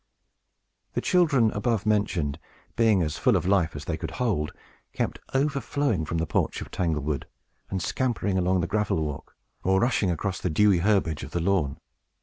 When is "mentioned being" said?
1.85-3.03